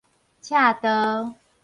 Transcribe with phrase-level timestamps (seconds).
[0.41, 1.35] 赤道